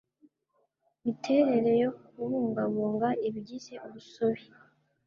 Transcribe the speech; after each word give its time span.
miterere 1.03 1.71
yo 1.83 1.91
kubungabunga 2.05 3.07
ibigize 3.27 3.73
urusobe 3.85 4.43